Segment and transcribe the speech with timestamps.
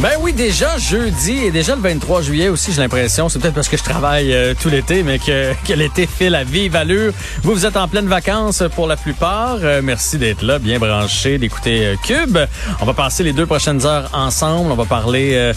[0.00, 3.28] Ben oui, déjà jeudi et déjà le 23 juillet aussi, j'ai l'impression.
[3.28, 6.42] C'est peut-être parce que je travaille euh, tout l'été, mais que, que l'été file à
[6.42, 7.12] vive allure.
[7.42, 9.58] Vous, vous êtes en pleine vacances pour la plupart.
[9.62, 12.38] Euh, merci d'être là, bien branché, d'écouter euh, Cube.
[12.80, 14.72] On va passer les deux prochaines heures ensemble.
[14.72, 15.52] On va parler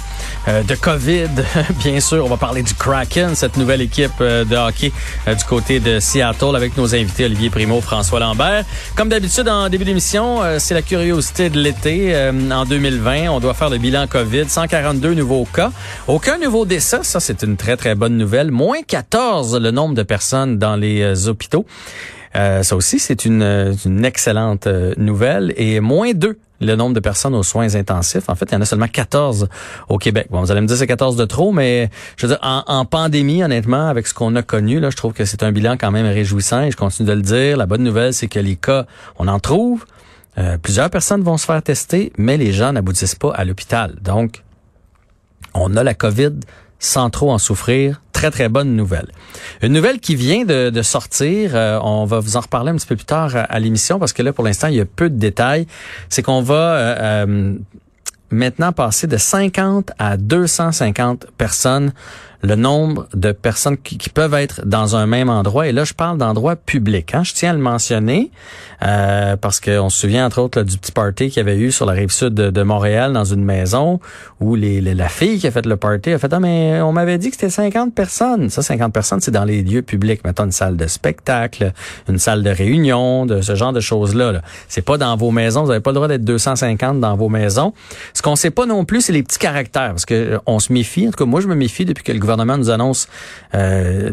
[0.47, 1.30] de COVID,
[1.81, 2.25] bien sûr.
[2.25, 4.91] On va parler du Kraken, cette nouvelle équipe de hockey
[5.25, 8.66] du côté de Seattle avec nos invités Olivier Primo, François Lambert.
[8.95, 12.13] Comme d'habitude, en début d'émission, c'est la curiosité de l'été.
[12.52, 15.72] en 2020, on doit faire le bilan COVID 142 nouveaux cas.
[16.08, 18.50] Aucun nouveau décès, ça c'est une très très bonne nouvelle.
[18.50, 21.66] Moins 14 le nombre de personnes dans les euh, hôpitaux.
[22.36, 24.67] Euh, ça aussi, c'est une, euh, une, excellente
[24.98, 25.53] nouvelle.
[25.56, 28.28] Et moins 2 le nombre de personnes aux soins intensifs.
[28.28, 29.50] En fait, il y en a seulement 14
[29.90, 30.28] au Québec.
[30.31, 32.86] Bon, vous allez me dire c'est 14 de trop, mais je veux dire, en, en
[32.86, 35.92] pandémie, honnêtement, avec ce qu'on a connu, là, je trouve que c'est un bilan quand
[35.92, 37.58] même réjouissant et je continue de le dire.
[37.58, 38.86] La bonne nouvelle, c'est que les cas,
[39.20, 39.86] on en trouve,
[40.38, 43.95] euh, plusieurs personnes vont se faire tester, mais les gens n'aboutissent pas à l'hôpital.
[44.02, 44.44] Donc,
[45.53, 46.34] on a la COVID
[46.80, 48.02] sans trop en souffrir.
[48.12, 49.08] Très, très bonne nouvelle.
[49.62, 52.95] Une nouvelle qui vient de, sortir, euh, on va vous en reparler un petit peu
[52.95, 55.67] plus tard à, l'émission parce que là, pour l'instant, il y a peu de détails.
[56.09, 57.56] C'est qu'on va euh,
[58.31, 61.94] maintenant passer de 50 à 250 personnes
[62.44, 65.68] le nombre de personnes qui, peuvent être dans un même endroit.
[65.68, 67.16] Et là, je parle d'endroits publics.
[67.16, 67.24] Hein.
[67.24, 68.31] Je tiens à le mentionner
[68.84, 71.86] euh, parce qu'on se souvient entre autres du petit party qu'il y avait eu sur
[71.86, 74.00] la rive sud de, Montréal dans une maison
[74.40, 77.18] où les, la fille qui a fait le party a fait ah mais on m'avait
[77.18, 78.50] dit que c'était 50 personnes.
[78.50, 81.74] Ça 50 personnes c'est dans les lieux publics, mettons une salle de spectacle,
[82.08, 84.42] une salle de réunion, de ce genre de choses là.
[84.68, 87.74] C'est pas dans vos maisons, vous n'avez pas le droit d'être 250 dans vos maisons.
[88.14, 90.72] Ce qu'on sait pas non plus c'est les petits caractères parce que euh, on se
[90.72, 91.08] méfie.
[91.08, 93.07] En tout cas moi je me méfie depuis que le gouvernement nous annonce
[93.55, 94.11] euh,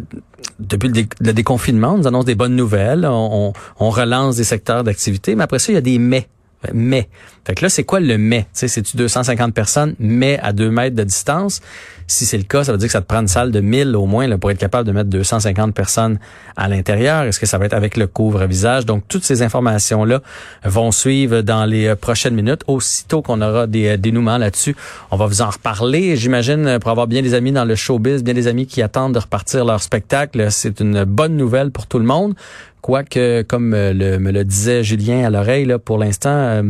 [0.58, 5.44] depuis le, déconfinement, on nous annonce des bonnes nouvelles, on, relance des secteurs d'activité, mais
[5.44, 6.28] après ça, il y a des mais
[6.74, 7.08] mais.
[7.46, 8.46] Fait que là, c'est quoi le mais?
[8.52, 11.62] C'est-tu 250 personnes, mais à deux mètres de distance?
[12.10, 13.94] Si c'est le cas, ça veut dire que ça te prend une salle de 1000
[13.94, 16.18] au moins là, pour être capable de mettre 250 personnes
[16.56, 17.22] à l'intérieur.
[17.22, 18.84] Est-ce que ça va être avec le couvre-visage?
[18.84, 20.20] Donc, toutes ces informations-là
[20.64, 22.62] vont suivre dans les euh, prochaines minutes.
[22.66, 24.74] Aussitôt qu'on aura des euh, dénouements là-dessus,
[25.12, 26.16] on va vous en reparler.
[26.16, 29.14] J'imagine, euh, pour avoir bien des amis dans le showbiz, bien des amis qui attendent
[29.14, 32.34] de repartir leur spectacle, c'est une bonne nouvelle pour tout le monde.
[32.80, 36.64] Quoique, comme le, me le disait Julien à l'oreille, pour l'instant,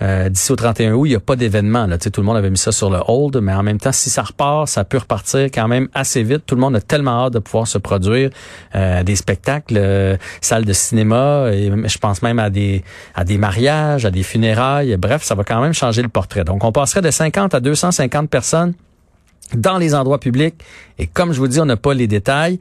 [0.00, 1.86] d'ici au 31 août, il n'y a pas d'événement.
[1.98, 4.22] Tout le monde avait mis ça sur le hold, mais en même temps, si ça
[4.22, 6.44] repart, ça peut repartir quand même assez vite.
[6.46, 8.30] Tout le monde a tellement hâte de pouvoir se produire
[8.74, 13.38] euh, des spectacles, euh, salles de cinéma, et je pense même à des à des
[13.38, 14.96] mariages, à des funérailles.
[14.96, 16.44] Bref, ça va quand même changer le portrait.
[16.44, 18.74] Donc, on passerait de 50 à 250 personnes
[19.54, 20.54] dans les endroits publics.
[20.98, 22.60] Et comme je vous dis, on n'a pas les détails.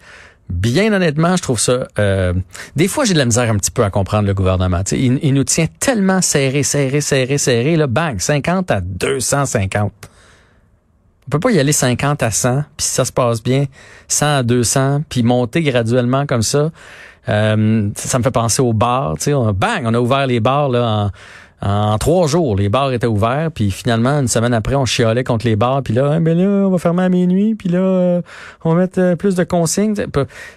[0.50, 1.88] Bien honnêtement, je trouve ça.
[2.00, 2.34] Euh,
[2.76, 4.82] des fois, j'ai de la misère un petit peu à comprendre le gouvernement.
[4.92, 7.76] Il, il, nous tient tellement serré, serré, serré, serré.
[7.76, 9.92] Là, bang, 50 à 250.
[11.28, 13.66] On peut pas y aller 50 à 100, puis si ça se passe bien,
[14.08, 16.72] 100 à 200, puis monter graduellement comme ça.
[17.28, 19.16] Euh, ça me fait penser aux bars.
[19.54, 21.12] Bang, on a ouvert les bars là en
[21.60, 25.48] en trois jours, les bars étaient ouverts, puis finalement, une semaine après, on chialait contre
[25.48, 28.22] les bars, puis là, ben là, on va fermer à minuit, puis là, euh,
[28.64, 29.96] on va mettre euh, plus de consignes.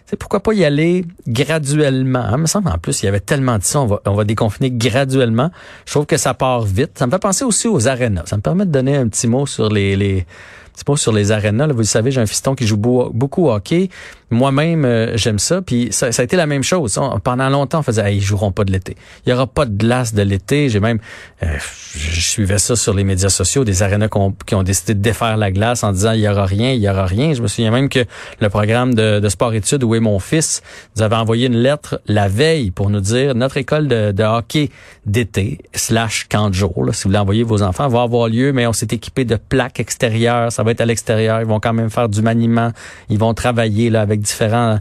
[0.05, 2.25] C'est pourquoi pas y aller graduellement?
[2.33, 4.25] Il me semble en plus, il y avait tellement de ça, on va, on va
[4.25, 5.50] déconfiner graduellement.
[5.87, 6.99] Je trouve que ça part vite.
[6.99, 8.26] Ça me fait penser aussi aux arénas.
[8.26, 10.26] Ça me permet de donner un petit mot sur les, les
[10.81, 11.67] c'est pas sur les arénas.
[11.67, 13.91] Là, vous le savez, j'ai un fiston qui joue beaucoup au hockey.
[14.31, 15.61] Moi-même, euh, j'aime ça.
[15.61, 16.99] Puis ça, ça, a été la même chose.
[17.23, 18.97] pendant longtemps, on faisait, hey, ils joueront pas de l'été.
[19.27, 20.71] Il y aura pas de glace de l'été.
[20.71, 20.99] J'ai même,
[21.43, 21.49] euh,
[21.94, 24.09] je suivais ça sur les médias sociaux, des arénas
[24.47, 26.88] qui ont décidé de défaire la glace en disant, il y aura rien, il y
[26.88, 27.35] aura rien.
[27.35, 28.06] Je me souviens même que
[28.41, 30.62] le programme de, de sport-études où est mon fils
[30.97, 34.71] nous avait envoyé une lettre la veille pour nous dire, notre école de, de hockey
[35.05, 38.73] d'été slash camp jour, si vous voulez envoyer vos enfants, va avoir lieu, mais on
[38.73, 40.50] s'est équipé de plaques extérieures.
[40.50, 42.70] Ça va à l'extérieur, ils vont quand même faire du maniement,
[43.08, 44.78] ils vont travailler là avec différents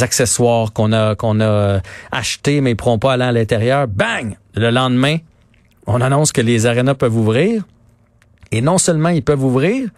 [0.00, 1.80] accessoires qu'on a qu'on a euh,
[2.10, 3.88] achetés mais ils pourront pas aller à l'intérieur.
[3.88, 5.16] Bang, le lendemain,
[5.86, 7.62] on annonce que les arénas peuvent ouvrir
[8.50, 9.88] et non seulement ils peuvent ouvrir,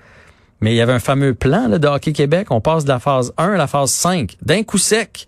[0.61, 3.01] mais il y avait un fameux plan là, de Hockey Québec, on passe de la
[3.01, 5.27] phase 1 à la phase 5 d'un coup sec.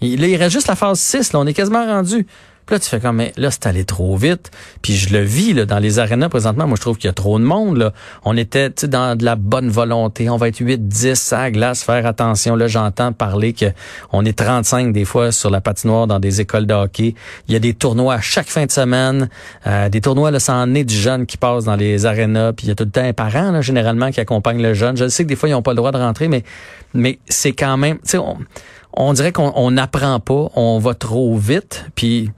[0.00, 2.26] Il, là, il reste juste la phase 6, là, on est quasiment rendu.
[2.66, 4.50] Puis là, tu fais comme, mais là, c'est allé trop vite.
[4.80, 6.66] Puis je le vis là, dans les arénas présentement.
[6.66, 7.76] Moi, je trouve qu'il y a trop de monde.
[7.76, 7.92] Là.
[8.24, 10.30] On était dans de la bonne volonté.
[10.30, 12.56] On va être 8, 10 à la glace, faire attention.
[12.56, 13.66] Là, j'entends parler que
[14.12, 17.14] on est 35 des fois sur la patinoire dans des écoles de hockey.
[17.48, 19.28] Il y a des tournois à chaque fin de semaine.
[19.66, 22.54] Euh, des tournois, là, sans nez du jeune qui passe dans les arénas.
[22.54, 24.96] Puis il y a tout le temps un parent, là, généralement, qui accompagne le jeune.
[24.96, 26.44] Je sais que des fois, ils n'ont pas le droit de rentrer, mais,
[26.94, 27.96] mais c'est quand même...
[27.98, 28.38] Tu sais, on,
[28.96, 30.48] on dirait qu'on n'apprend pas.
[30.54, 31.84] On va trop vite.
[31.94, 32.30] Puis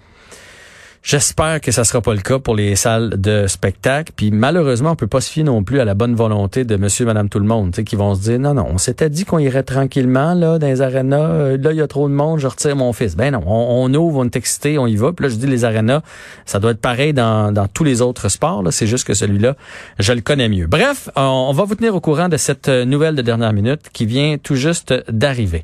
[1.06, 4.12] J'espère que ça sera pas le cas pour les salles de spectacle.
[4.16, 7.06] Puis malheureusement, on peut pas se fier non plus à la bonne volonté de monsieur,
[7.06, 9.62] madame, tout le monde, qui vont se dire, non, non, on s'était dit qu'on irait
[9.62, 11.30] tranquillement là dans les arénas.
[11.30, 13.14] Euh, là, il y a trop de monde, je retire mon fils.
[13.14, 15.12] Ben non, on, ouvre, on est excité, on y va.
[15.12, 16.02] Puis là, je dis les arénas,
[16.44, 18.64] ça doit être pareil dans, dans tous les autres sports.
[18.72, 19.54] C'est juste que celui-là,
[20.00, 20.66] je le connais mieux.
[20.66, 24.38] Bref, on va vous tenir au courant de cette nouvelle de dernière minute qui vient
[24.38, 25.62] tout juste d'arriver.